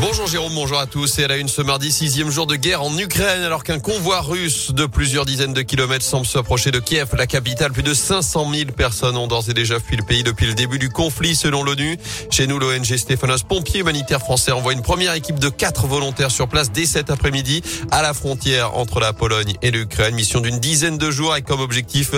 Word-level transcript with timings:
Bonjour 0.00 0.26
Jérôme, 0.26 0.54
bonjour 0.54 0.78
à 0.78 0.86
tous. 0.86 1.18
Et 1.18 1.24
à 1.24 1.28
la 1.28 1.36
une 1.36 1.48
ce 1.48 1.60
mardi, 1.60 1.92
sixième 1.92 2.30
jour 2.30 2.46
de 2.46 2.56
guerre 2.56 2.82
en 2.82 2.96
Ukraine, 2.96 3.42
alors 3.42 3.64
qu'un 3.64 3.78
convoi 3.78 4.22
russe 4.22 4.70
de 4.72 4.86
plusieurs 4.86 5.26
dizaines 5.26 5.52
de 5.52 5.60
kilomètres 5.60 6.06
semble 6.06 6.24
s'approcher 6.24 6.70
de 6.70 6.78
Kiev, 6.78 7.10
la 7.18 7.26
capitale. 7.26 7.70
Plus 7.70 7.82
de 7.82 7.92
500 7.92 8.50
000 8.50 8.70
personnes 8.70 9.18
ont 9.18 9.26
d'ores 9.26 9.50
et 9.50 9.52
déjà 9.52 9.78
fui 9.78 9.98
le 9.98 10.02
pays 10.02 10.22
depuis 10.22 10.46
le 10.46 10.54
début 10.54 10.78
du 10.78 10.88
conflit, 10.88 11.34
selon 11.34 11.62
l'ONU. 11.62 11.98
Chez 12.30 12.46
nous, 12.46 12.58
l'ONG 12.58 12.96
Stéphanos, 12.96 13.42
pompiers 13.42 13.80
humanitaires 13.80 14.20
français, 14.20 14.52
envoie 14.52 14.72
une 14.72 14.80
première 14.80 15.12
équipe 15.12 15.38
de 15.38 15.50
quatre 15.50 15.86
volontaires 15.86 16.30
sur 16.30 16.48
place 16.48 16.72
dès 16.72 16.86
cet 16.86 17.10
après-midi 17.10 17.60
à 17.90 18.00
la 18.00 18.14
frontière 18.14 18.78
entre 18.78 19.00
la 19.00 19.12
Pologne 19.12 19.52
et 19.60 19.70
l'Ukraine. 19.70 20.14
Mission 20.14 20.40
d'une 20.40 20.60
dizaine 20.60 20.96
de 20.96 21.10
jours 21.10 21.32
avec 21.32 21.44
comme 21.44 21.60
objectif 21.60 22.12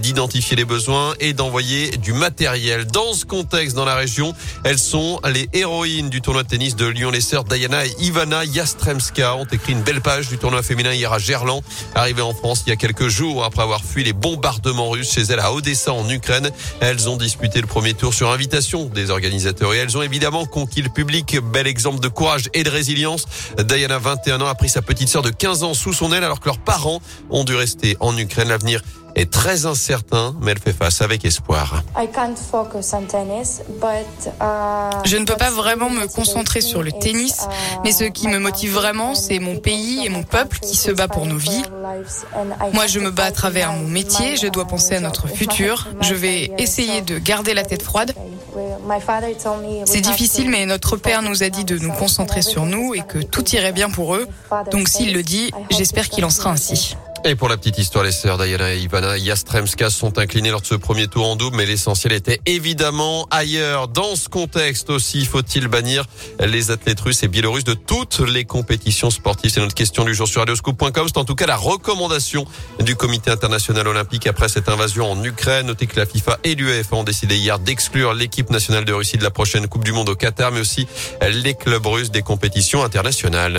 d'identifier 0.00 0.56
les 0.56 0.64
besoins 0.64 1.14
et 1.20 1.34
d'envoyer 1.34 1.90
du 1.98 2.14
matériel. 2.14 2.86
Dans 2.86 3.12
ce 3.12 3.24
contexte, 3.24 3.76
dans 3.76 3.84
la 3.84 3.94
région, 3.94 4.34
elles 4.64 4.80
sont 4.80 5.20
les 5.32 5.48
héroïnes 5.52 6.10
du 6.10 6.20
tournoi 6.20 6.42
de 6.42 6.48
tennis 6.48 6.74
de 6.74 6.86
Lyon-les 6.86 7.27
sœurs 7.28 7.44
Diana 7.44 7.84
et 7.84 7.94
Ivana 8.00 8.46
Yastremska 8.46 9.36
ont 9.36 9.44
écrit 9.44 9.74
une 9.74 9.82
belle 9.82 10.00
page 10.00 10.30
du 10.30 10.38
tournoi 10.38 10.62
féminin 10.62 10.94
hier 10.94 11.12
à 11.12 11.18
Gerland. 11.18 11.60
Arrivées 11.94 12.22
en 12.22 12.32
France 12.32 12.62
il 12.66 12.70
y 12.70 12.72
a 12.72 12.76
quelques 12.76 13.08
jours 13.08 13.44
après 13.44 13.60
avoir 13.60 13.84
fui 13.84 14.02
les 14.02 14.14
bombardements 14.14 14.88
russes 14.88 15.12
chez 15.12 15.20
elles 15.24 15.40
à 15.40 15.52
Odessa 15.52 15.92
en 15.92 16.08
Ukraine. 16.08 16.50
Elles 16.80 17.06
ont 17.06 17.18
disputé 17.18 17.60
le 17.60 17.66
premier 17.66 17.92
tour 17.92 18.14
sur 18.14 18.30
invitation 18.30 18.86
des 18.86 19.10
organisateurs 19.10 19.74
et 19.74 19.76
elles 19.76 19.98
ont 19.98 20.00
évidemment 20.00 20.46
conquis 20.46 20.80
le 20.80 20.88
public. 20.88 21.36
Bel 21.52 21.66
exemple 21.66 22.00
de 22.00 22.08
courage 22.08 22.48
et 22.54 22.62
de 22.62 22.70
résilience. 22.70 23.26
Diana, 23.58 23.98
21 23.98 24.40
ans, 24.40 24.46
a 24.46 24.54
pris 24.54 24.70
sa 24.70 24.80
petite 24.80 25.10
sœur 25.10 25.20
de 25.20 25.28
15 25.28 25.64
ans 25.64 25.74
sous 25.74 25.92
son 25.92 26.14
aile 26.14 26.24
alors 26.24 26.40
que 26.40 26.46
leurs 26.46 26.60
parents 26.60 27.02
ont 27.28 27.44
dû 27.44 27.54
rester 27.54 27.98
en 28.00 28.16
Ukraine. 28.16 28.48
L'avenir 28.48 28.80
est 29.14 29.30
très 29.30 29.66
incertain, 29.66 30.34
mais 30.40 30.52
elle 30.52 30.58
fait 30.58 30.72
face 30.72 31.02
avec 31.02 31.24
espoir. 31.24 31.82
Uh, 31.96 32.06
Je 35.04 35.16
ne 35.16 35.24
peux 35.24 35.36
pas 35.36 35.50
vraiment 35.50 35.90
me 35.90 36.06
concentrer 36.06 36.60
sur 36.60 36.82
le 36.82 36.92
tennis, 36.92 37.42
uh, 37.42 37.80
mais 37.84 37.92
ce 37.92 38.04
qui 38.04 38.28
me 38.28 38.38
motive 38.38 38.72
vraiment, 38.72 39.14
c'est 39.14 39.38
mon 39.38 39.56
pays 39.56 40.04
et 40.04 40.08
mon 40.08 40.22
peuple 40.22 40.58
qui 40.60 40.76
se 40.76 40.90
bat 40.90 41.08
pour 41.08 41.26
nos 41.26 41.36
vies. 41.36 41.62
Moi, 42.72 42.86
je 42.86 43.00
me 43.00 43.10
bats 43.10 43.24
à 43.24 43.32
travers 43.32 43.72
mon 43.72 43.86
métier, 43.86 44.36
je 44.36 44.46
dois 44.46 44.66
penser 44.66 44.94
à 44.96 45.00
notre 45.00 45.28
futur, 45.28 45.88
je 46.00 46.14
vais 46.14 46.52
essayer 46.58 47.02
de 47.02 47.18
garder 47.18 47.54
la 47.54 47.64
tête 47.64 47.82
froide. 47.82 48.14
C'est 49.84 50.00
difficile, 50.00 50.50
mais 50.50 50.66
notre 50.66 50.96
Père 50.96 51.22
nous 51.22 51.42
a 51.42 51.48
dit 51.48 51.64
de 51.64 51.78
nous 51.78 51.92
concentrer 51.92 52.42
sur 52.42 52.66
nous 52.66 52.94
et 52.94 53.02
que 53.02 53.18
tout 53.18 53.48
irait 53.50 53.72
bien 53.72 53.90
pour 53.90 54.14
eux. 54.14 54.26
Donc 54.70 54.88
s'il 54.88 55.12
le 55.12 55.22
dit, 55.22 55.50
j'espère 55.70 56.08
qu'il 56.08 56.24
en 56.24 56.30
sera 56.30 56.50
ainsi. 56.50 56.96
Et 57.24 57.34
pour 57.34 57.48
la 57.48 57.56
petite 57.56 57.78
histoire, 57.78 58.04
les 58.04 58.12
sœurs 58.12 58.38
Diana 58.38 58.72
et 58.72 58.78
Ivana 58.78 59.18
Yastremska 59.18 59.90
sont 59.90 60.18
inclinées 60.18 60.50
lors 60.50 60.62
de 60.62 60.66
ce 60.66 60.76
premier 60.76 61.08
tour 61.08 61.28
en 61.28 61.36
double, 61.36 61.56
mais 61.56 61.66
l'essentiel 61.66 62.12
était 62.12 62.40
évidemment 62.46 63.26
ailleurs. 63.30 63.88
Dans 63.88 64.16
ce 64.16 64.28
contexte 64.28 64.88
aussi, 64.88 65.26
faut-il 65.26 65.68
bannir 65.68 66.04
les 66.40 66.70
athlètes 66.70 67.00
russes 67.00 67.22
et 67.24 67.28
biélorusses 67.28 67.64
de 67.64 67.74
toutes 67.74 68.20
les 68.20 68.44
compétitions 68.44 69.10
sportives? 69.10 69.50
C'est 69.50 69.60
notre 69.60 69.74
question 69.74 70.04
du 70.04 70.14
jour 70.14 70.26
sur 70.26 70.40
radioscoop.com. 70.40 71.06
C'est 71.08 71.18
en 71.18 71.24
tout 71.24 71.34
cas 71.34 71.46
la 71.46 71.56
recommandation 71.56 72.46
du 72.80 72.96
Comité 72.96 73.30
international 73.30 73.88
olympique 73.88 74.26
après 74.26 74.48
cette 74.48 74.68
invasion 74.68 75.10
en 75.10 75.22
Ukraine. 75.22 75.66
Notez 75.66 75.86
que 75.86 75.96
la 75.96 76.06
FIFA 76.06 76.38
et 76.44 76.54
l'UEFA 76.54 76.96
ont 76.96 77.04
décidé 77.04 77.36
hier 77.36 77.58
d'exclure 77.58 78.14
l'équipe 78.14 78.48
nationale 78.50 78.84
de 78.84 78.92
Russie 78.92 79.18
de 79.18 79.24
la 79.24 79.30
prochaine 79.30 79.66
Coupe 79.66 79.84
du 79.84 79.92
Monde 79.92 80.08
au 80.08 80.14
Qatar, 80.14 80.52
mais 80.52 80.60
aussi 80.60 80.86
les 81.28 81.54
clubs 81.54 81.86
russes 81.86 82.10
des 82.10 82.22
compétitions 82.22 82.84
internationales. 82.84 83.58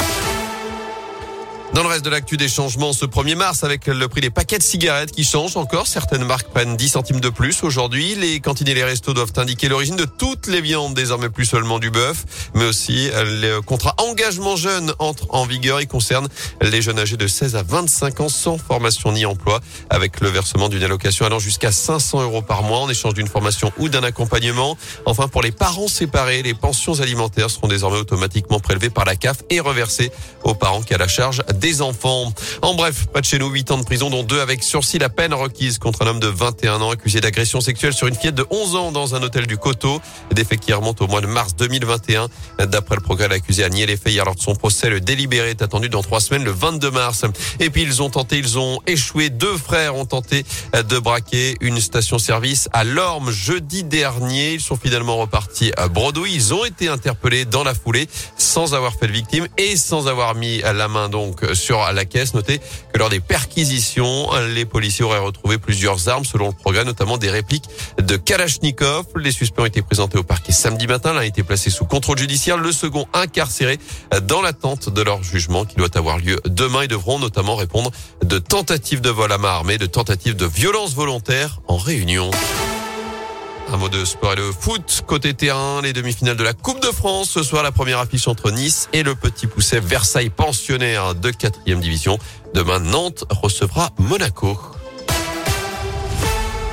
Dans 1.72 1.84
le 1.84 1.90
reste 1.90 2.04
de 2.04 2.10
l'actu 2.10 2.36
des 2.36 2.50
changements 2.50 2.94
ce 2.94 3.06
1er 3.06 3.36
mars 3.36 3.64
avec 3.64 3.86
le 3.86 4.08
prix 4.08 4.22
des 4.22 4.32
paquets 4.32 4.58
de 4.58 4.64
cigarettes 4.64 5.12
qui 5.12 5.24
changent 5.24 5.56
encore. 5.56 5.86
Certaines 5.86 6.24
marques 6.24 6.48
prennent 6.48 6.76
10 6.76 6.90
centimes 6.90 7.20
de 7.20 7.30
plus 7.30 7.64
aujourd'hui. 7.64 8.16
Les 8.16 8.40
cantines 8.40 8.68
et 8.68 8.74
les 8.74 8.84
restos 8.84 9.14
doivent 9.14 9.34
indiquer 9.38 9.70
l'origine 9.70 9.96
de 9.96 10.06
toutes 10.06 10.48
les 10.48 10.62
viandes, 10.62 10.96
désormais 10.96 11.30
plus 11.30 11.46
seulement 11.46 11.78
du 11.78 11.92
bœuf, 11.92 12.26
mais 12.56 12.66
aussi 12.66 13.12
le 13.14 13.60
contrat 13.60 13.94
engagement 14.00 14.56
jeune 14.56 14.94
entre 14.98 15.28
en 15.30 15.46
vigueur. 15.46 15.80
Il 15.80 15.88
concerne 15.88 16.28
les 16.60 16.82
jeunes 16.82 16.98
âgés 16.98 17.18
de 17.18 17.28
16 17.28 17.56
à 17.56 17.62
25 17.62 18.22
ans 18.22 18.30
sans 18.30 18.58
formation 18.58 19.12
ni 19.12 19.28
emploi 19.28 19.60
avec 19.92 20.22
le 20.22 20.30
versement 20.30 20.70
d'une 20.70 20.84
allocation 20.84 21.28
allant 21.28 21.40
jusqu'à 21.40 21.72
500 21.72 22.24
euros 22.24 22.42
par 22.42 22.64
mois 22.64 22.80
en 22.80 22.90
échange 22.90 23.14
d'une 23.14 23.28
formation 23.28 23.72
ou 23.78 23.90
d'un 23.90 24.04
accompagnement. 24.04 24.76
Enfin, 25.06 25.28
pour 25.28 25.44
les 25.44 25.52
parents 25.52 25.88
séparés, 25.88 26.42
les 26.42 26.56
pensions 26.56 27.00
alimentaires 27.00 27.52
seront 27.52 27.68
désormais 27.68 28.00
automatiquement 28.00 28.60
prélevées 28.60 28.90
par 28.90 29.06
la 29.06 29.16
CAF 29.16 29.44
et 29.52 29.60
reversées 29.60 30.12
aux 30.44 30.56
parents 30.56 30.82
qui 30.82 30.96
a 30.96 30.98
la 30.98 31.08
charge 31.08 31.44
des 31.60 31.82
enfants. 31.82 32.34
En 32.62 32.74
bref, 32.74 33.08
pas 33.08 33.22
de 33.22 33.26
chez 33.26 33.38
nous, 33.38 33.50
8 33.50 33.72
ans 33.72 33.78
de 33.78 33.84
prison, 33.84 34.10
dont 34.10 34.24
deux 34.24 34.40
avec 34.40 34.64
sursis. 34.64 34.98
La 34.98 35.10
peine 35.10 35.34
requise 35.34 35.78
contre 35.78 36.04
un 36.04 36.08
homme 36.08 36.20
de 36.20 36.28
21 36.28 36.82
ans 36.82 36.92
accusé 36.92 37.22
d'agression 37.22 37.62
sexuelle 37.62 37.94
sur 37.94 38.08
une 38.08 38.16
fillette 38.16 38.36
de 38.36 38.46
11 38.50 38.76
ans 38.76 38.92
dans 38.92 39.16
un 39.16 39.22
hôtel 39.22 39.46
du 39.46 39.58
Coteau. 39.58 40.02
Des 40.32 40.44
faits 40.44 40.60
qui 40.60 40.74
remontent 40.74 41.04
au 41.04 41.08
mois 41.08 41.22
de 41.22 41.28
mars 41.28 41.56
2021. 41.56 42.28
D'après 42.66 42.96
le 42.96 43.02
progrès, 43.02 43.28
l'accusé 43.28 43.64
a 43.64 43.70
nié 43.70 43.86
les 43.86 43.98
faits 43.98 44.14
hier 44.14 44.26
lors 44.26 44.36
de 44.36 44.42
son 44.42 44.56
procès. 44.56 44.90
Le 44.90 45.02
délibéré 45.02 45.52
est 45.52 45.62
attendu 45.62 45.90
dans 45.90 46.02
trois 46.02 46.22
semaines, 46.22 46.44
le 46.44 46.52
22 46.52 46.92
mars. 46.92 47.26
Et 47.60 47.70
puis 47.70 47.84
ils 47.84 48.02
ont 48.02 48.10
tenté, 48.10 48.38
ils 48.38 48.58
ont 48.58 48.80
échoué. 48.88 49.30
Deux 49.30 49.58
frères 49.58 49.96
ont 49.96 50.06
tenté 50.06 50.46
de 50.74 51.00
braquer 51.00 51.56
une 51.62 51.80
station-service 51.80 52.70
à 52.74 52.84
Lorme 52.84 53.32
jeudi 53.32 53.84
dernier. 53.84 54.54
Ils 54.54 54.62
sont 54.62 54.78
finalement 54.78 55.18
repartis 55.18 55.72
à 55.78 55.88
Brodouille. 55.88 56.34
Ils 56.34 56.54
ont 56.54 56.66
été 56.66 56.88
interpellés 56.88 57.46
dans 57.46 57.64
la 57.64 57.74
foulée 57.74 58.08
sans 58.38 58.74
avoir 58.74 58.94
fait 58.94 59.08
de 59.08 59.14
victime 59.14 59.48
et 59.58 59.76
sans 59.76 60.08
avoir 60.08 60.36
mis 60.36 60.60
la 60.60 60.88
main 60.88 61.10
donc 61.10 61.44
sur 61.54 61.80
la 61.94 62.06
caisse. 62.06 62.34
Notez 62.34 62.60
que 62.94 63.00
lors 63.00 63.10
des 63.10 63.20
perquisitions, 63.20 64.30
les 64.54 64.66
policiers 64.66 65.06
auraient 65.06 65.20
retrouvé 65.20 65.58
plusieurs 65.58 66.10
armes 66.10 66.26
selon 66.26 66.48
le 66.48 66.54
progrès, 66.54 66.86
notamment 66.86 67.18
des 67.18 67.30
répliques 67.30 67.66
de 68.02 68.16
Kalachnikov. 68.18 69.06
Les 69.16 69.32
suspects 69.32 69.62
ont 69.62 69.66
été 69.66 69.82
présentés 69.82 70.18
au 70.18 70.24
parquet 70.24 70.52
samedi 70.52 70.88
matin. 70.88 71.14
L'un 71.14 71.22
a 71.22 71.26
été 71.26 71.44
placé 71.44 71.70
sous 71.70 71.86
contrôle 71.86 72.18
judiciaire. 72.18 72.58
Le 72.58 72.72
second 72.72 73.08
incarcéré 73.14 73.80
dans 74.24 74.42
l'attente 74.42 74.90
de 74.90 75.02
leur 75.02 75.24
jugement 75.24 75.66
qui 75.66 75.76
doit 75.76 75.96
avoir 75.98 76.18
lieu 76.18 76.40
demain. 76.46 76.84
Ils 76.84 76.90
devront 76.90 77.20
notamment 77.20 77.56
répondre 77.56 77.92
de 78.24 78.40
tentatives 78.40 79.02
de 79.02 79.10
vol 79.10 79.32
à 79.32 79.38
main 79.38 79.50
armée, 79.50 79.78
de 79.78 79.86
tentatives 79.86 80.36
de 80.36 80.46
violence 80.46 80.94
volontaire 80.94 81.62
en 81.68 81.78
réunion. 81.78 82.30
Un 83.72 83.78
mot 83.78 83.90
de 83.90 84.04
sport 84.04 84.34
et 84.34 84.36
le 84.36 84.52
foot. 84.52 85.04
Côté 85.06 85.36
terrain, 85.36 85.82
les 85.84 85.94
demi-finales 85.94 86.38
de 86.38 86.44
la 86.44 86.54
Coupe 86.54 86.82
de 86.82 86.88
France. 86.88 87.30
Ce 87.30 87.44
soir, 87.44 87.62
la 87.62 87.72
première 87.72 88.00
affiche 88.00 88.28
entre 88.28 88.50
Nice 88.52 88.90
et 88.94 89.04
le 89.04 89.14
Petit 89.14 89.46
Pousset 89.46 89.80
Versailles 89.80 90.32
pensionnaire 90.32 91.14
de 91.14 91.30
quatrième 91.30 91.80
division. 91.80 92.18
Demain, 92.56 92.80
Nantes 92.80 93.26
recevra 93.30 93.92
Monaco. 94.00 94.58